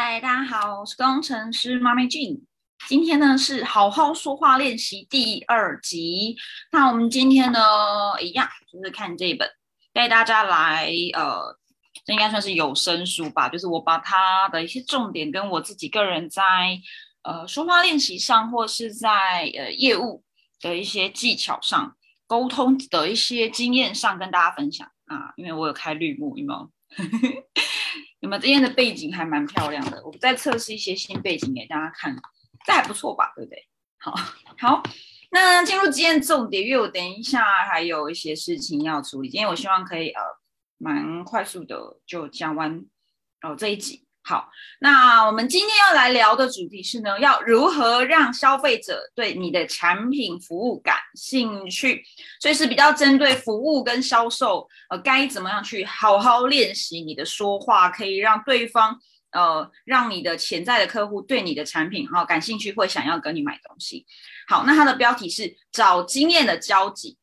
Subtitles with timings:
[0.00, 2.40] 嗨，大家好，我是工程师妈咪 Jean。
[2.86, 6.36] 今天呢是好好说话练习第二集。
[6.70, 7.60] 那我们今天呢
[8.20, 9.50] 一样就是看这一本，
[9.92, 11.58] 带大家来呃，
[12.04, 16.42] 这应该算是有声书吧，就是我把它的一些重点跟我自己个人在
[17.24, 20.22] 呃说话练习上，或是在呃业务
[20.60, 21.96] 的一些技巧上、
[22.28, 25.32] 沟通的一些经验上跟大家分享啊。
[25.36, 26.70] 因为我有开绿幕，有没有？
[28.20, 30.02] 有没有今天的背景还蛮漂亮的？
[30.04, 32.16] 我再测试一些新背景给大家看，
[32.66, 33.32] 这还不错吧？
[33.36, 33.68] 对不对？
[33.98, 34.12] 好
[34.58, 34.82] 好，
[35.30, 40.22] 那进入今天重点，因为我等一下还有一些事情要处理，今天我希望可以呃
[40.78, 42.84] 蛮快速的就讲完
[43.42, 44.07] 哦这一集。
[44.28, 44.46] 好，
[44.80, 52.04] 那我们今天要来聊的主题是呢，要如何让消费者对你的产品服务感兴趣，
[52.38, 58.98] 所以是比较针对服务跟销售，呃，该怎么样去好好练习你的说话，可以让对方，
[59.30, 64.04] 呃，让你的潜在的客户对你的产品哈感兴趣，会想要跟你买东西。
[64.46, 67.16] 好，那它的标题是找经验的交集。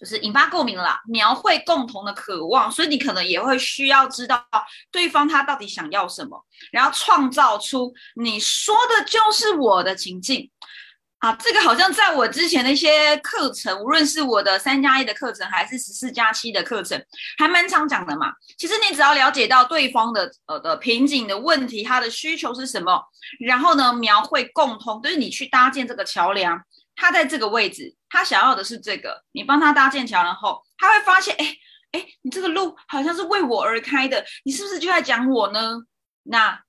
[0.00, 4.42] 就是引发共鸣了，描绘共同的渴望，所以你可能也会需要知道
[4.90, 6.42] 对方他到底想要什么，
[6.72, 10.50] 然后创造出你说的就是我的情境
[11.18, 11.34] 啊。
[11.34, 16.98] 这个好像在我之前的一些课程，无论是我的三加一的课程，还是十四加七的课程，
[17.36, 18.32] 还蛮常讲的嘛。
[18.56, 23.04] 其实你只要了解到对方的呃的瓶颈的问题，他的需求是什么，
[23.38, 26.58] 然后呢描绘共通，就是你去搭建这个桥梁。
[27.00, 29.24] 他在这个位置，他想要的是这个。
[29.32, 31.56] 你帮他搭建桥然后，他会发现，哎
[31.92, 35.78] 哎，你这个路好像是为我而开的，你是不是就在讲我呢？
[36.24, 36.62] 那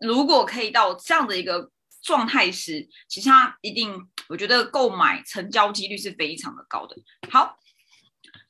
[0.00, 1.70] 如果可以到这样的一个
[2.02, 6.94] 状态时，其实他一定，我觉得购买成交几率是非常的高的。
[7.30, 7.56] 好，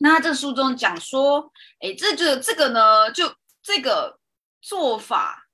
[0.01, 4.19] 那这书中讲说，哎，这就这个呢，就这个
[4.61, 5.45] 做法。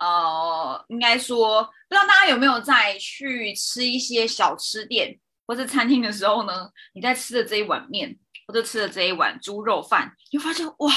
[0.00, 6.70] 呃，应该说，不知道大家有没有在去吃一些小吃店或者餐厅的时候呢？
[6.92, 10.92] 你在吃的这一碗面，或者吃的这一碗猪肉饭，你发现哇，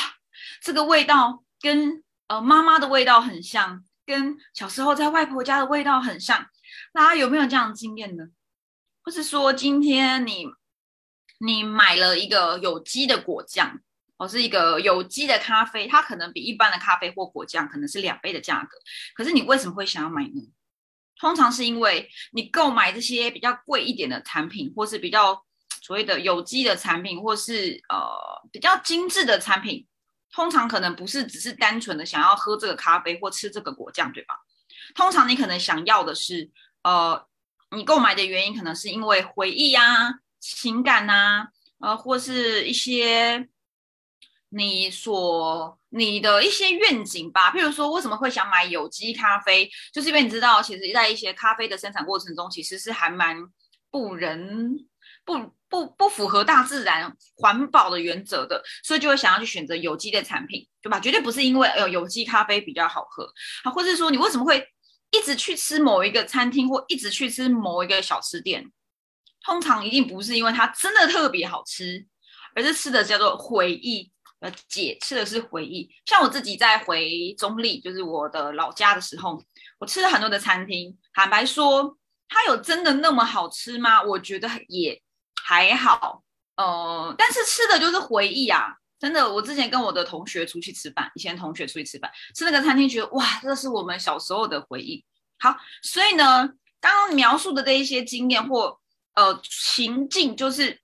[0.62, 6.48] 这个味道跟呃妈妈的味道很像，跟小时候在外婆家的味道很像。
[6.92, 8.26] 大家有没有这样的经验呢？
[9.02, 10.46] 或是说，今天你
[11.40, 13.80] 你买了一个有机的果酱？
[14.20, 18.78] 哦，是一个有机的咖啡，它可能比一般的咖啡或果酱可能是两倍的价格。
[19.16, 20.52] 可是你为什么会想要买呢？
[21.18, 25.46] 通常是因为你购买这些比较贵一点的产品，或是比较
[25.82, 28.10] 所谓的有机的产品，或是呃
[28.52, 29.88] 比较精致的产品，
[30.34, 34.36] 通常可能不是只是单纯的想要喝这个咖啡或吃这个果酱，对吧？
[34.96, 36.52] 通常你可能想要的是，
[36.84, 37.26] 呃，
[37.72, 40.10] 你购买的原因可能是因为回忆啊、
[40.42, 41.48] 情感呐，
[41.80, 43.48] 呃，或是一些。
[44.50, 49.70] 你所你的一些愿景吧，譬如说，为什么会想买有机咖啡？
[49.94, 53.38] 就是因为你知道，其实，在一些咖啡的生产过程中，其实是还蛮
[53.92, 54.76] 不人
[55.24, 55.38] 不
[55.68, 61.00] 不不符合大自然环保的原则的，所以就会想要去选择有机的产品，对吧？
[61.00, 63.32] 绝对不是因为呃有机咖啡比较好喝
[63.64, 64.68] 啊，或者说你为什么会
[65.12, 68.72] 一直去吃某一个餐厅或一直去吃某一个小吃店？
[69.46, 72.04] 通常一定不是因为它真的特别好吃，
[72.56, 74.12] 而是吃的叫做回忆。
[74.40, 75.90] 呃，解吃的是回忆。
[76.06, 79.38] 像我自己在回中立，就是我的老家的时候，
[79.80, 80.98] 我吃了很多的餐厅。
[81.14, 81.98] 坦白说，
[82.30, 84.02] 它有真的那么好吃吗？
[84.02, 85.02] 我觉得也
[85.44, 86.24] 还好。
[86.56, 89.34] 呃，但是吃的就是回忆啊，真的。
[89.34, 95.04] 我之前跟我的同学出去吃饭，以前同学出去吃饭，吃那个餐厅，觉得哇，这是我们小时候的回忆。
[95.40, 96.48] 好，所以呢，
[96.80, 98.80] 刚刚描述的这一些经验或
[99.16, 100.80] 呃情境，就是。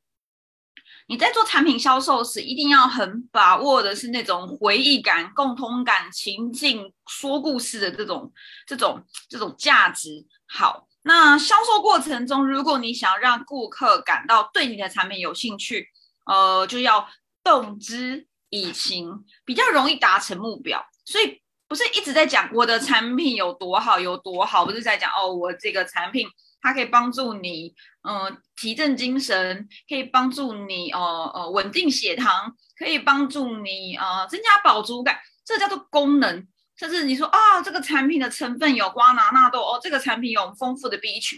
[1.08, 8.34] 你在做产品销售时，一定要很把握的是那种回忆感、共通感、情境、说故事的这种、
[8.66, 10.26] 这种、这种价值。
[10.48, 15.88] 好，那销售过程中，如果你想让顾客感到对你的产品有兴趣，
[16.26, 17.08] 呃，就要
[17.44, 20.84] 动之以情，比较容易达成目标。
[21.06, 26.28] 所以不是一直在讲我的产品有多好、有多好，不是在讲哦，我这个产品。
[26.66, 27.76] 它可以帮助你，
[28.10, 36.48] 嗯，提振精神，可以帮助你，呃呃，稳定血糖，可以帮助你，呃，增加饱足感，这叫做功能。
[36.76, 41.38] 甚至你说啊，这个产品的成分有瓜拿纳豆，哦，这个产品有丰富的 B 群，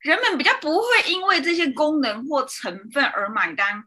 [0.00, 3.84] 人们比较不会因为这些功能或成分而买单。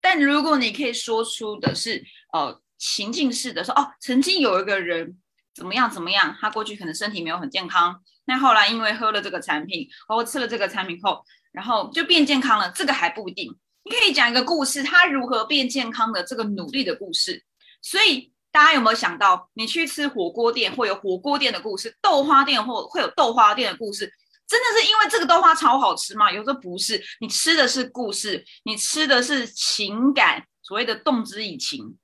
[0.00, 5.18] 但如果你可以说出的是，呃，情境式的说，哦，曾经有一个人
[5.60, 7.94] 怎么样怎么样，他过去可能身体没有很健康。
[8.24, 11.22] 那后来因为喝了这个产品，或吃了这个产品后，
[11.52, 12.70] 然后就变健康了。
[12.70, 13.54] 这个还不一定，
[13.84, 17.44] 你可以讲一个故事，他如何变健康的这个努力的故事。
[17.82, 24.10] 所以大家有没有想到，你去吃火锅店会有火锅店的故事，豆花店或会有豆花店的故事？
[24.48, 26.32] 真的是因为这个豆花超好吃吗？
[26.32, 31.98] 有时候不是，你吃的是故事，你吃的是情感，所谓的动之以情。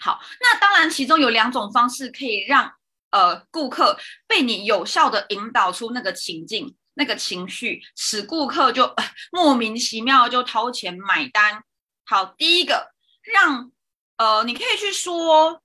[0.00, 2.72] 好，那当然，其中有两种方式可以让
[3.12, 8.92] 呃顾客被你有效的引导出那个情境、那个情绪，使顾客就
[9.30, 11.62] 莫名其妙就掏钱买单。
[12.04, 12.88] 好，第一个
[13.22, 13.70] 让
[14.16, 15.62] 呃，你可以去说。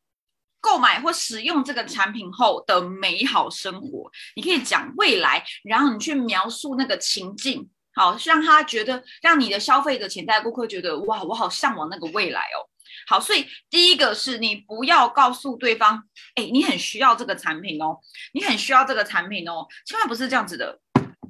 [0.59, 12.67] 购买或使用这个产品后的美好生活，你可以讲未来，然后你去描述那个情境，好，让他觉得，让你的消费者、潜在顾客觉得，哇，我好向往那个未来哦。
[13.07, 16.03] 好，所以第一个是你不要告诉对方，
[16.35, 17.97] 哎，你很需要这个产品哦，
[18.33, 20.79] 你很需要这个产品哦，千万不是这样子的，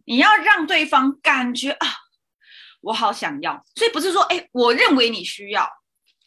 [0.05, 1.87] 你要让对方感觉啊，
[2.81, 5.69] 我好想要，所以不是说，哎，我认为你需要。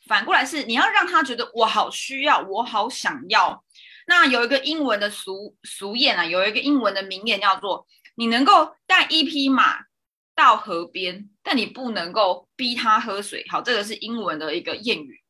[0.07, 3.65] 反过来是你要让他觉得我好需要，我好想要。
[4.07, 7.87] 那有一个英文的俗俗谚啊，有一个英文的名言叫做：
[8.17, 9.79] 你能够带一匹马
[10.35, 13.45] 到河边，但你不能够逼他喝水。
[13.49, 15.21] 好，这个是英文的一个谚语。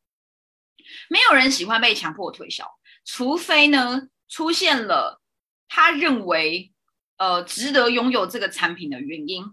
[1.09, 2.65] 没有人喜欢被强迫推销，
[3.05, 5.21] 除非呢出现了
[5.67, 6.71] 他认为
[7.17, 9.45] 呃值得拥有这个产品的原因，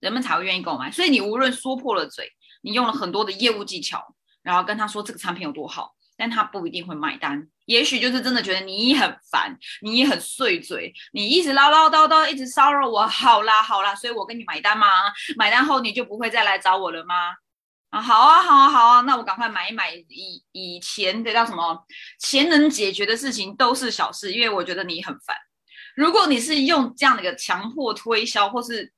[0.00, 0.90] 人们才会愿意购买。
[0.90, 2.32] 所以你无论说破了嘴，
[2.62, 4.14] 你用了很多的业务技巧。
[4.42, 7.46] 然后跟他说这个产品有多好，但他不一定会买单。
[7.66, 13.06] 也许就是真的觉得你很烦，你很碎嘴，你一直唠唠叨叨，一直骚扰我。
[13.06, 14.86] 好啦好啦，所以我跟你买单吗？
[15.36, 17.34] 买单后你就不会再来找我了吗？
[17.90, 19.92] 啊，好啊好啊好啊，那我赶快买一买。
[20.08, 21.84] 以以前的叫什么
[22.20, 25.36] 钱能解决的事情都是小事，因为我觉得你很烦。
[25.96, 28.92] 如果你是用这样的一个强迫推销，或是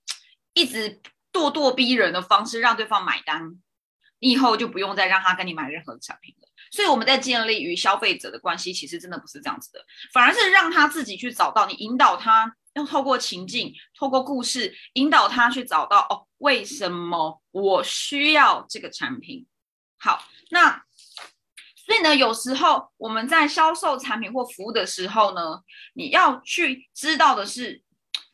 [0.53, 1.01] 一直
[1.33, 3.41] 咄咄逼人的方式让对方买单。
[4.23, 6.49] 你以后就不用再让他跟你买任何的产品了。
[6.71, 19.45] 所以我们在建立与消费者的关系，其实真的不是这样子的，反而是让他自己去找到你，引导他，要透过情境，透过故事，引导他去找到哦，为什么我需要这个产品？
[19.99, 20.83] 好，那
[21.75, 25.61] 所以呢，有时候我们在销售产品或服务的时候呢，
[25.95, 27.83] 你要去知道的是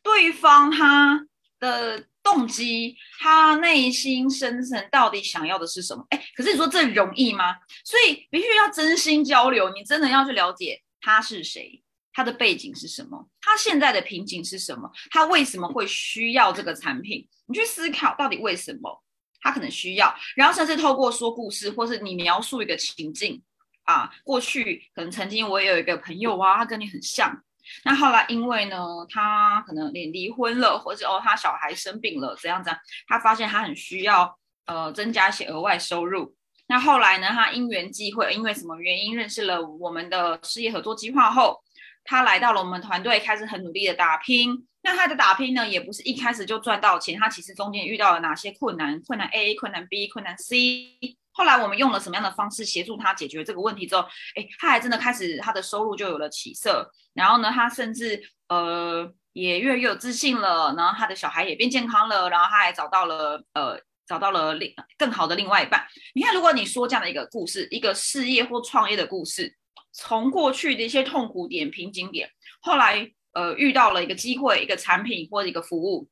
[0.02, 1.26] 对方他
[1.58, 2.04] 的。
[2.30, 6.06] 动机，他内心深层到底想要的是什么？
[6.10, 7.56] 哎，可是你说这容易吗？
[7.84, 11.82] 所以必须要真心交流，你真的要去了解他是谁，
[12.12, 17.26] 他的背景是什么，他现在的瓶颈是什么，他为什么会需要这个产品？
[17.46, 19.02] 你去思考到底为什么
[19.40, 23.42] 他可能需要，然后甚至透过说故事，或是你描述一个情境
[23.84, 27.42] 啊，过去可能曾经我也有一个朋友啊，他跟你很像。
[27.84, 28.78] 那后来，因为呢，
[29.08, 36.34] 他可能离离婚了，或者哦，他小孩生病了，怎样怎样，他发现他很需要呃增加一些额外收入。
[36.66, 41.62] 那后来呢，他因缘际会，因为什么原因认识了我们的事业合作计划后，
[42.04, 44.66] 他来到了我们团队，开始很努力的打拼。
[44.82, 49.00] 那他的打拼呢，也不是一开始就赚到钱，他其实中间遇到了哪些困难？
[49.02, 50.98] 困难 A，困难 B，困难 C。
[51.38, 54.02] 后来我们用了什么样的方式协助他解决这个问题之后，
[54.34, 56.90] 哎，他还真的开始他的收入就有了起色。
[57.14, 60.74] 然后呢，他甚至呃也越来越有自信了。
[60.76, 62.28] 然后他的小孩也变健康了。
[62.28, 65.86] 然后他还找到了呃找到了另更好的另外一半。
[66.12, 69.56] 你看，如果你说这样的一个故事，一个事业或创业的故事，
[69.92, 72.28] 从过去的一些痛苦点、瓶颈点，
[72.60, 76.08] 后来呃遇到了一个机会、一个产品或者一个服务，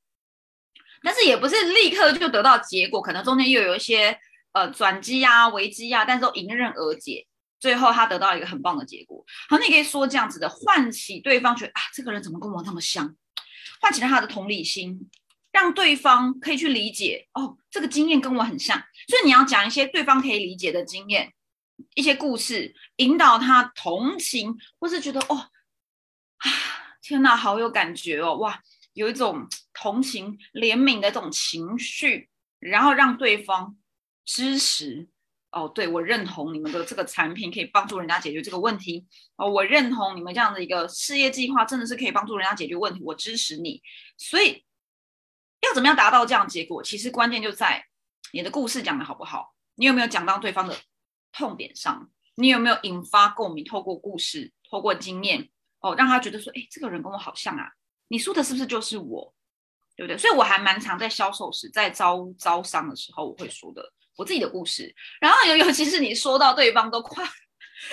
[1.03, 4.17] 但是也不是立刻就得到结果，可能中间又有一些。
[4.57, 7.27] 呃，转机呀，危机呀，但是都迎刃而解，
[7.61, 9.23] 最后他得到一个很棒的结果。
[9.51, 13.15] 好，你可以说这样子的，唤起对方觉得啊，这个人怎么跟我那么像？
[13.83, 15.11] 唤起了他的同理心，
[15.53, 18.79] 让对方可以去理解哦，这个经验跟我很像。
[19.09, 21.35] 所以你要讲一些对方可以理解的经验，
[21.95, 25.37] 一些故事，引导他同情，或是觉得哦，
[26.39, 26.51] 啊，
[27.03, 28.59] 天哪，好有感觉哦，哇，
[28.95, 33.77] 有一种同情、怜悯的这种情绪，然后让对方。
[34.27, 35.09] 支持
[35.53, 39.07] 哦，对我认同你们的这个产品可以帮助人家解决这个问题
[39.37, 43.81] 哦，我认同你们这样的一个事业计划真的是可以帮助人家解决问题，我支持你。
[44.19, 44.65] 所以
[45.63, 46.83] 要怎么样达到这样结果？
[46.83, 47.87] 其实关键就在
[48.33, 50.77] 你的故事讲的好不好，你有没有讲到对方的
[51.33, 53.65] 痛点上，你有没有引发共鸣？
[53.65, 55.49] 透过故事，透过经验
[55.81, 57.71] 哦，让他觉得说，哎，这个人跟我好像啊，
[58.09, 59.33] 你说的是不是就是我？
[59.97, 60.19] 对不对？
[60.19, 63.93] 所以我还蛮常在销售时，在招招商的时候，我会说的。
[64.17, 67.25] 我自己的故事，然后尤 尤其是你说到对方都快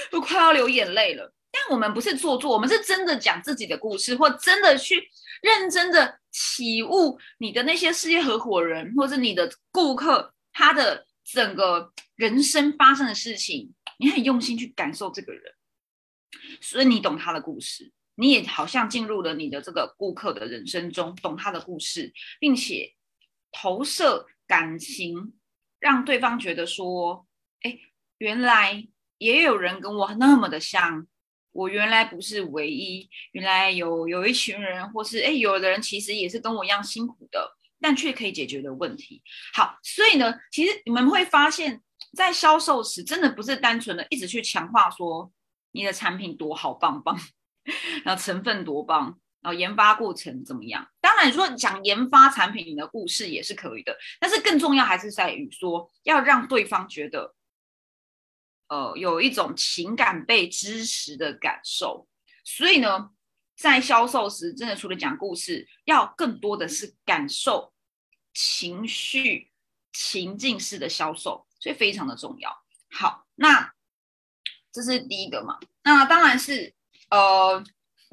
[0.10, 5.10] 都快要流眼泪了，但我们不是做作，我们是真的讲自己的故事，或真的去
[5.42, 15.42] 认真的体悟你的那些事业合伙人，或者你的顾客他的整个人生发生的事情，你很用心去感受这个人，
[16.62, 22.96] 所以你懂他的故事，你也好像进入了你的这个顾客的人生中，懂他的故事，并且
[23.52, 25.34] 投射感情，
[25.84, 27.28] 让对方觉得说，
[27.62, 27.78] 哎，
[28.18, 28.88] 原来
[29.18, 31.06] 也有人跟我那么的像，
[31.52, 39.22] 我原来不是唯一，原来有有一群人，或是哎，有的人其实也是跟我一样辛苦的，但却可以解决的问题。
[39.54, 41.82] 好，所以呢，其实你们会发现，
[42.16, 45.32] 在销售时，真的不是单纯的一直去强化说。
[45.76, 47.20] 你的产品多好棒棒，
[48.06, 50.90] 然后成分多棒，然后研发过程怎么样？
[51.02, 57.36] 当然，说讲研发产品的故事也是可以的，但是更重要还是在于说要让对方觉得，
[58.70, 62.08] 呃，有一种情感被支持的感受。
[62.44, 63.12] 所以呢，
[63.56, 67.74] 在销售时，真的除了讲故事，要更多的是感受、
[68.34, 69.52] 情绪、
[69.92, 72.64] 情境式的销售，所以非常的重要。
[72.90, 73.74] 好，那。
[74.76, 75.60] 这是第一个嘛？
[75.84, 76.74] 那当然是，
[77.12, 77.64] 呃，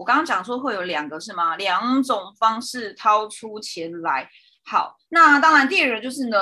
[0.00, 1.57] 我刚刚讲说会有两个是吗？
[1.57, 4.30] 两种方式掏出钱来。
[4.64, 6.38] 好，那当然第二个就是呢，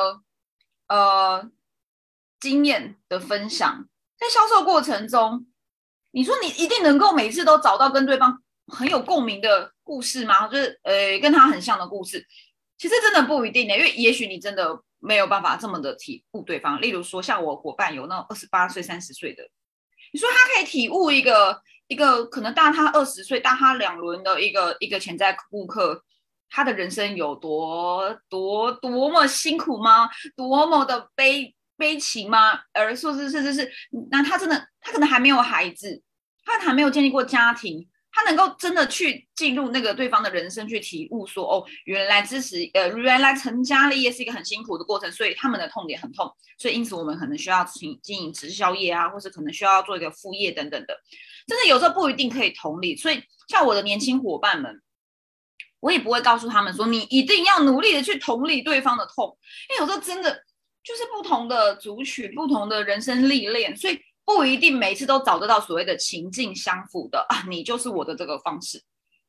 [0.87, 1.51] 呃，
[2.39, 5.45] 经验的分享，在销售过程中，
[6.13, 10.47] 你说你一定能够每次都找到跟对方很有共鸣的故事吗？
[10.47, 12.25] 就是呃，跟他很像的故事，
[12.77, 16.81] 其实真的不一定的，因为也许你真的没有办法这么的体悟对方。
[16.81, 19.43] 例如说，像我伙伴有那种二十八岁、三十岁的。
[20.13, 26.03] 你说他可以体悟一个一个可能大他二十岁、大他两轮的一个一个潜在顾客，
[26.49, 30.09] 他的人生有多多多么辛苦吗？
[30.37, 32.61] 多么的悲悲情吗？
[32.73, 33.73] 而说是是是是，
[34.11, 36.03] 那他真的他可能还没有孩子，
[36.45, 37.89] 他还没有建立过家庭。
[38.11, 50.99] 他能够真的去进入那个对方的人生去体悟，说哦，原来支持呃，原来成家立业是一个很辛苦的过程，所以他们的痛点很痛，所以因此我们可能需要经经营直销业啊，或是可能需要做一个副业等等的，
[51.47, 52.97] 真的有时候不一定可以同理。
[52.97, 54.81] 所以像我的年轻伙伴们，
[55.81, 59.39] 我也不会告诉他们说你一定要努力的去同理对方的痛，
[59.71, 60.43] 因为有时候真的
[60.83, 64.01] 就是不同的族群、不同的人生历练，所以。
[64.29, 68.83] 不一定每次都找得到所谓的情境相符的啊，你就是我的这个方式。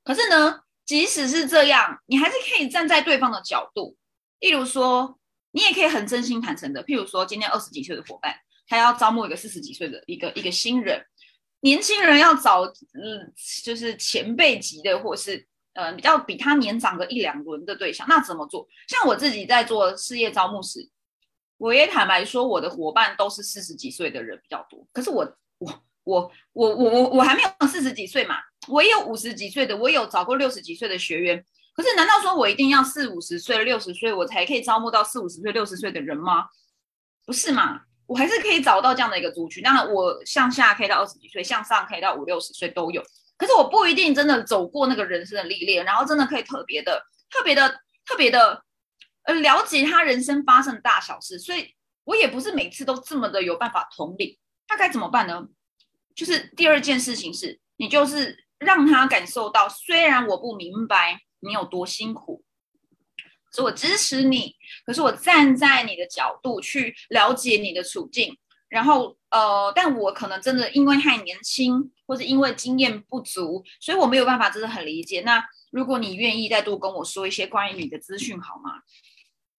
[0.03, 3.95] 可是呢，即使是这样，你还是可以站在对方的角度。
[4.41, 5.17] 例如说，
[5.51, 8.35] 你也可以很真心坦诚的，譬如说，今天二十几岁的伙伴，
[8.67, 11.01] 他要招募一个四十几岁的一个一个新人，
[11.61, 18.67] 年轻人要找嗯，就是前辈级的，或是呃比较比他年长个一两轮的对象，那怎么做？
[18.89, 20.89] 像我自己在做事业招募时。
[21.59, 24.87] 我也坦白说，我的伙伴都是四十几岁的人比较多。
[24.93, 28.37] 可是我我我我我我我还没有四十几岁嘛，
[28.69, 31.45] 我也有五十几岁的，我有找过六十几岁的学员。
[31.75, 36.45] 可是难道说我一定要四五十岁、六十岁我才可以招募到四五十岁、六十岁的人吗？
[37.25, 37.81] 不是嘛？
[38.05, 39.61] 我还是可以找到这样的一个族群。
[39.61, 43.03] 当然，我向下可以到二十几岁，向上可以到五六十岁都有。
[43.37, 47.69] 可是我不一定真的走过那个人生的历练，然后真的可以特别的、特别的、
[48.05, 48.63] 特别的。
[49.35, 54.39] 了解他人生发生的大小事，所以我也不是每次都这么的有办法同理。
[54.67, 55.47] 那该怎么办呢？
[56.15, 62.43] 就是第二件事情是，你就是让他感受到，虽然我不明白你有多辛苦，
[63.53, 64.55] 是我支持你，
[64.85, 75.21] 可是我站在你的角度去了解你的处境，然后呃，但我可能真的因为太年轻，或者因为经验不足，所以我没有办法真的很理解。
[75.21, 78.81] 那如果你愿意再多跟我说一些关于你的资讯，好吗？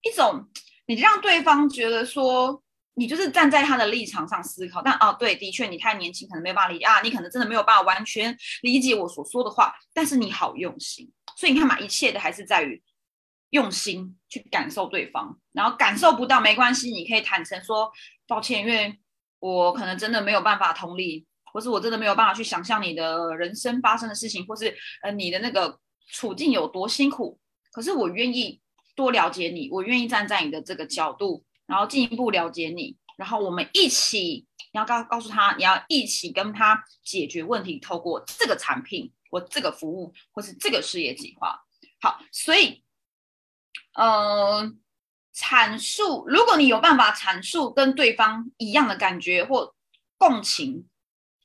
[0.02, 0.48] 一种，
[0.86, 2.62] 你让对方觉得说，
[2.94, 4.80] 你就是站在他的立场上思考。
[4.82, 7.00] 但哦，对，的确你太年轻，可能没有办法理解啊。
[7.02, 11.10] 你可能真的没有办法完全理解我所说的话，但是你好用心。
[11.36, 12.82] 所以你看嘛，一切的还是在于
[13.50, 15.38] 用心去感受对方。
[15.52, 17.90] 然后感受不到没关系，你可以坦诚说
[18.26, 18.98] 抱歉，因为
[19.38, 25.78] 我可能真的没有办法同理，或是我真的没有办法去想象你的人生发生的事情，或是呃你的那个
[26.10, 27.38] 处境有多辛苦。
[27.70, 28.60] 可是我愿意。
[29.00, 41.58] 多了解你，我愿意站在你的这个角度，然后进一步了解你，然后我们一起，你要告告诉他，你要一起跟他解决问题，透过这个产品或这个服务或是这个事业计划。
[41.98, 42.84] 好，所以，
[43.98, 44.78] 嗯，
[45.34, 49.74] 阐述，如果你有办法阐述跟对方一样的感觉或
[50.18, 50.86] 共情、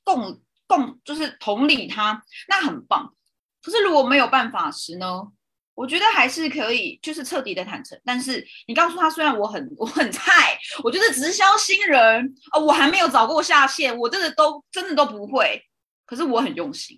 [0.04, 3.16] 共共就是同理他，那很棒。
[3.62, 5.32] 可是如果没有办法时呢？
[5.76, 8.00] 我觉得还是可以，就是彻底的坦诚。
[8.04, 15.62] 但是你告诉他，虽然我很我很菜，我就是直销新人哦，我还没有找过下线，我真的都真的都不会。
[16.06, 16.98] 可是我很用心，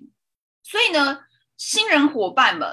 [0.63, 1.19] 所以呢，
[1.57, 2.69] 新人伙伴们、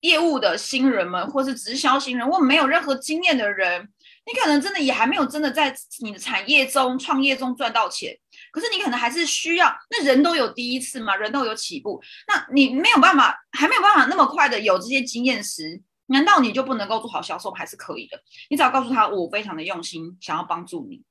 [0.00, 3.82] 业务的新人们，或是直销新人，或没有任何经验的人，
[4.24, 8.16] 你可能真的也还没有真的在你的产业中、创业中赚到钱。
[8.54, 17.50] 可是你可能还是需要，那人都有第一次嘛，人都有起步，那你没有办法，还没有办法那么快的有这些经验时，难道你就不能够做好销售？
[17.50, 18.22] 还是可以的。
[18.48, 21.02] 你只要告诉他，我非常的用心，想要帮助你。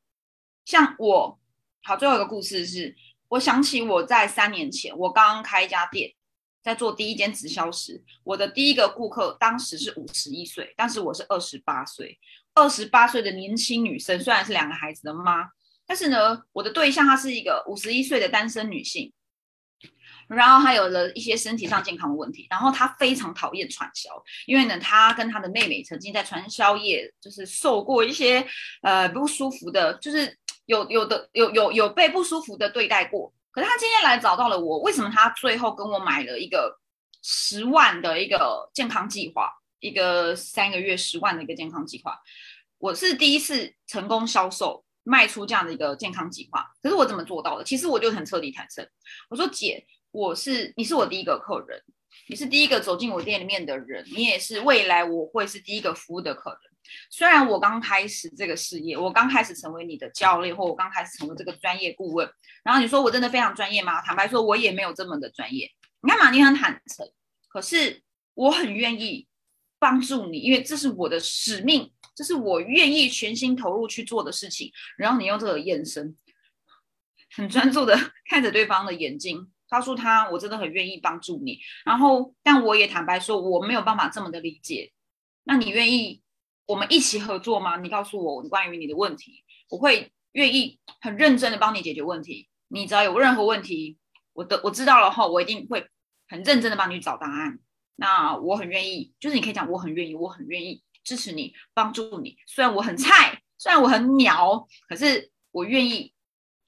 [0.63, 1.37] 像我，
[1.83, 2.95] 好，最后一个故事是，
[3.27, 6.13] 我想起我在三年前，我刚刚开一家店，
[6.63, 12.17] 在做第一间直销时，我的第一个顾客当时是五十一岁，但是我是二十八岁，
[12.53, 15.49] 二十八岁的年轻女生，虽然是两个孩子的妈，
[15.93, 19.13] 但是呢，我的对象她是一个五十一岁的单身女性。
[20.27, 24.09] 然后她有了一些身体上健康的问题，然后她非常讨厌传销，
[24.47, 28.43] 因为呢，她跟她的妹妹曾经在传销业就是受过一些
[28.81, 30.35] 呃不舒服的，就是
[30.65, 33.31] 有有的有有有被不舒服的对待过。
[33.51, 36.79] 可是她今天来找到了我，为什么她最后跟我买了一个
[37.21, 39.47] 十万的一个健康计划，
[39.79, 42.19] 一个三个月十万的一个健康计划？
[42.79, 47.63] 我是第一次成功销售卖出这样的一个健康计划，可是我怎么做到的？
[47.63, 48.87] 其实我就很彻底坦诚，
[49.29, 49.85] 我说姐。
[50.13, 51.81] 我是你是我第一个客人，
[52.27, 56.59] 你是第一个走进我店里面的人，你也是未来我会是第一个服务的客人。
[57.09, 62.31] 虽然我刚开始这个事业，我刚开始成为你的教练，或我刚开始成为这个专业顾问，
[62.63, 64.03] 然后你说我真的非常专业吗？
[64.03, 65.67] 坦白说，我也没有这么的专业。
[66.03, 67.09] 你看嘛，你很坦诚，
[67.49, 68.03] 可是
[68.35, 69.27] 我很愿意
[69.83, 74.71] 帮助你，因为这是我的使命，这是我愿意全心投入去做的事情。
[74.97, 76.15] 然后你用这个眼神，
[77.35, 77.93] 很专注的
[78.29, 79.51] 看着对方的眼睛。
[79.67, 81.59] 告诉他，我真的很愿意帮助你。
[81.83, 84.93] 然后，但我也坦白说，我没有办法这么的理解。
[85.43, 86.21] 那你愿意
[86.65, 87.77] 我们一起合作吗？
[87.77, 92.47] 你告诉我关于你的问题，我会愿意很认真的帮你解决问题。
[92.69, 93.97] 你只要有任何问题，
[94.33, 95.87] 我的我知道了后，我一定会
[96.29, 97.59] 很认真的帮你找答案。
[97.95, 102.37] 那我很愿意，就是你可以讲，我很愿意，我很愿意支持你，帮助你。
[102.47, 106.13] 虽然我很菜，虽然我很鸟，可是我愿意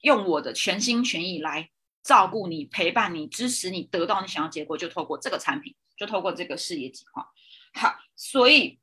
[0.00, 1.70] 用我的全心全意来。
[2.02, 7.26] 照顾你、陪伴你、支持你，得到你想要结果，就透过这个产品，就透过这个事业计划。
[7.74, 8.78] 好，所以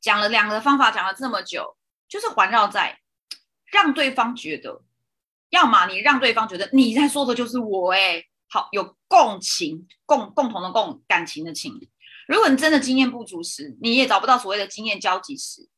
[0.00, 3.00] 讲了两个方法，讲了这么久，就是环绕在
[3.72, 4.84] 让对方觉得，
[5.50, 11.88] 要么你让对方觉得你在说的就是我，哎，好有共情、共共同的共感情的情。
[12.26, 15.68] 如果你真的经验不足时，你也找不到所谓的经验交集时，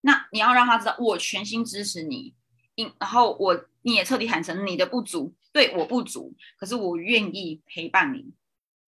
[0.00, 2.34] 那你要让他知道，我全心支持你，
[2.74, 5.34] 因然后我你也彻底坦诚你的不足。
[5.52, 8.34] 对我不足，可是我愿意陪伴你，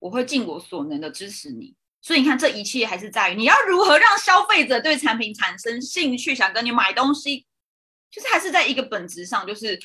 [0.01, 1.77] 我会尽我所能的支持你。
[2.03, 7.47] 所以你看，这一切还是在于你要如何让消费者对产品产生兴趣，想跟你买东西，
[8.11, 9.79] 就是还是在一个本质上，就是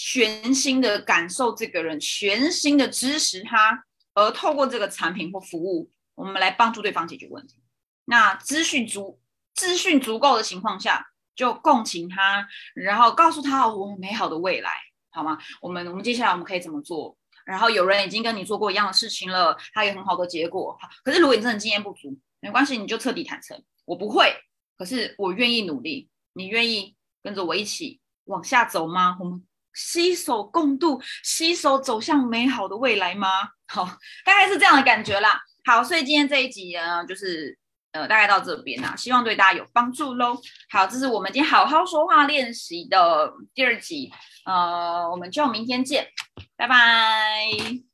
[0.00, 3.84] 全新的感受这个人，全新的支持他，
[4.14, 7.56] 而透过这个产品或服务，我们来帮助对方解决问题。
[8.04, 9.20] 那资讯足、
[9.56, 14.70] 资讯足够的情况下，就共情他，然后告诉他我们美好的未来。
[15.10, 15.36] 好吗？
[15.60, 17.18] 我们我们接下来我们可以怎么做？
[17.44, 20.78] 然后有人已经跟你做过一样的事情了，他有很好的结果。
[20.80, 24.32] 好，可是如果你真的经验不足，没关系，你就彻底坦诚，我不会，
[24.76, 26.08] 可是我愿意努力。
[26.34, 29.16] 你愿意跟着我一起往下走吗？
[29.18, 29.44] 我们
[29.78, 33.28] 携手共度，携手走向美好的未来吗？
[33.72, 33.84] 好，
[34.24, 35.40] 大概是这样的感觉啦。
[35.64, 37.56] 好，所以今天这一集呢，就是。
[37.90, 40.38] 呃，大概到这边啦，希望对大家有帮助喽。
[40.70, 44.12] 好，这是我们今天好好说话练习的第二集，
[44.44, 46.06] 呃，我们就明天见，
[46.54, 47.87] 拜拜。